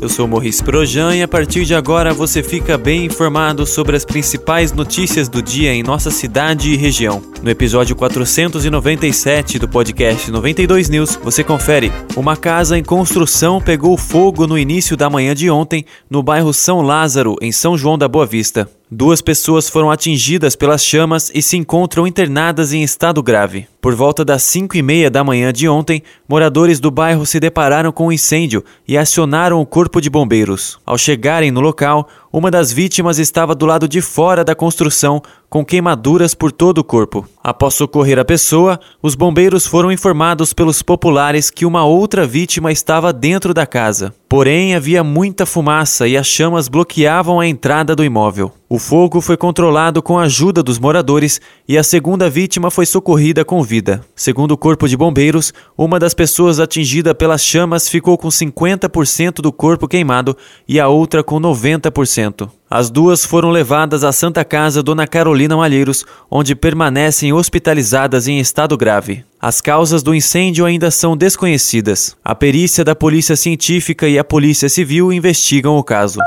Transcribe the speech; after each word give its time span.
eu 0.00 0.08
sou 0.08 0.28
Morris 0.28 0.60
Projan 0.60 1.16
e 1.16 1.22
a 1.22 1.28
partir 1.28 1.64
de 1.64 1.74
agora 1.74 2.14
você 2.14 2.42
fica 2.42 2.78
bem 2.78 3.06
informado 3.06 3.66
sobre 3.66 3.96
as 3.96 4.04
principais 4.04 4.72
notícias 4.72 5.28
do 5.28 5.42
dia 5.42 5.72
em 5.72 5.82
nossa 5.82 6.10
cidade 6.10 6.70
e 6.70 6.76
região. 6.76 7.22
No 7.42 7.50
episódio 7.50 7.96
497 7.96 9.58
do 9.58 9.68
podcast 9.68 10.30
92 10.30 10.88
News, 10.88 11.18
você 11.22 11.42
confere: 11.42 11.92
uma 12.16 12.36
casa 12.36 12.78
em 12.78 12.84
construção 12.84 13.60
pegou 13.60 13.96
fogo 13.96 14.46
no 14.46 14.58
início 14.58 14.96
da 14.96 15.10
manhã 15.10 15.34
de 15.34 15.50
ontem 15.50 15.84
no 16.08 16.22
bairro 16.22 16.52
São 16.52 16.80
Lázaro, 16.80 17.36
em 17.40 17.50
São 17.50 17.76
João 17.76 17.98
da 17.98 18.08
Boa 18.08 18.26
Vista. 18.26 18.68
Duas 18.90 19.20
pessoas 19.20 19.68
foram 19.68 19.90
atingidas 19.90 20.56
pelas 20.56 20.82
chamas 20.82 21.30
e 21.34 21.42
se 21.42 21.58
encontram 21.58 22.06
internadas 22.06 22.72
em 22.72 22.82
estado 22.82 23.22
grave. 23.22 23.66
Por 23.82 23.94
volta 23.94 24.24
das 24.24 24.42
5 24.44 24.78
e 24.78 24.82
meia 24.82 25.10
da 25.10 25.22
manhã 25.22 25.52
de 25.52 25.68
ontem, 25.68 26.02
moradores 26.26 26.80
do 26.80 26.90
bairro 26.90 27.26
se 27.26 27.38
depararam 27.38 27.92
com 27.92 28.06
um 28.06 28.12
incêndio 28.12 28.64
e 28.86 28.96
acionaram 28.96 29.60
o 29.60 29.66
corpo 29.66 29.87
de 30.00 30.10
bombeiros. 30.10 30.78
Ao 30.84 30.98
chegarem 30.98 31.50
no 31.50 31.60
local, 31.60 32.08
uma 32.30 32.50
das 32.50 32.70
vítimas 32.70 33.18
estava 33.18 33.54
do 33.54 33.64
lado 33.64 33.88
de 33.88 34.02
fora 34.02 34.44
da 34.44 34.54
construção, 34.54 35.22
com 35.48 35.64
queimaduras 35.64 36.34
por 36.34 36.52
todo 36.52 36.78
o 36.78 36.84
corpo. 36.84 37.26
Após 37.42 37.74
socorrer 37.74 38.18
a 38.18 38.24
pessoa, 38.24 38.78
os 39.02 39.14
bombeiros 39.14 39.66
foram 39.66 39.90
informados 39.90 40.52
pelos 40.52 40.82
populares 40.82 41.48
que 41.50 41.64
uma 41.64 41.84
outra 41.84 42.26
vítima 42.26 42.70
estava 42.70 43.12
dentro 43.12 43.54
da 43.54 43.66
casa. 43.66 44.14
Porém, 44.28 44.74
havia 44.74 45.02
muita 45.02 45.46
fumaça 45.46 46.06
e 46.06 46.14
as 46.14 46.26
chamas 46.26 46.68
bloqueavam 46.68 47.40
a 47.40 47.46
entrada 47.46 47.96
do 47.96 48.04
imóvel. 48.04 48.52
O 48.68 48.78
fogo 48.78 49.22
foi 49.22 49.38
controlado 49.38 50.02
com 50.02 50.18
a 50.18 50.24
ajuda 50.24 50.62
dos 50.62 50.78
moradores 50.78 51.40
e 51.66 51.78
a 51.78 51.82
segunda 51.82 52.28
vítima 52.28 52.70
foi 52.70 52.84
socorrida 52.84 53.42
com 53.42 53.62
vida. 53.62 54.04
Segundo 54.14 54.50
o 54.50 54.58
Corpo 54.58 54.86
de 54.86 54.98
Bombeiros, 54.98 55.54
uma 55.78 55.98
das 55.98 56.12
pessoas 56.12 56.60
atingida 56.60 57.14
pelas 57.14 57.42
chamas 57.42 57.88
ficou 57.88 58.18
com 58.18 58.28
50% 58.28 59.36
do 59.36 59.50
corpo 59.50 59.88
queimado 59.88 60.36
e 60.68 60.78
a 60.78 60.88
outra 60.88 61.24
com 61.24 61.40
90%. 61.40 62.50
As 62.70 62.90
duas 62.90 63.24
foram 63.24 63.50
levadas 63.50 64.04
à 64.04 64.12
Santa 64.12 64.44
Casa 64.44 64.82
Dona 64.82 65.06
Carolina 65.06 65.56
Malheiros, 65.56 66.04
onde 66.30 66.54
permanecem 66.54 67.32
hospitalizadas 67.32 68.28
em 68.28 68.38
estado 68.38 68.76
grave. 68.76 69.24
As 69.40 69.60
causas 69.60 70.02
do 70.02 70.14
incêndio 70.14 70.66
ainda 70.66 70.90
são 70.90 71.16
desconhecidas. 71.16 72.14
A 72.22 72.34
perícia 72.34 72.84
da 72.84 72.94
Polícia 72.94 73.36
Científica 73.36 74.06
e 74.06 74.18
a 74.18 74.24
Polícia 74.24 74.68
Civil 74.68 75.10
investigam 75.10 75.78
o 75.78 75.82
caso. 75.82 76.18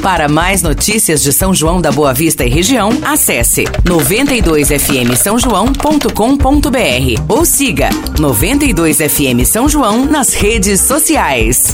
Para 0.02 0.28
mais 0.28 0.62
notícias 0.62 1.24
de 1.24 1.34
São 1.34 1.54
João 1.54 1.82
da 1.82 1.92
Boa 1.92 2.14
Vista 2.14 2.46
e 2.46 2.50
região, 2.50 2.90
acesse 3.04 3.64
92fm 3.84 5.16
São 5.16 5.40
João.com.br 5.40 7.24
ou 7.28 7.44
siga 7.44 7.90
92fm 8.20 9.44
São 9.46 9.68
João 9.68 10.06
nas 10.06 10.34
redes 10.34 10.82
sociais. 10.82 11.74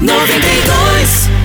92 0.00 1.39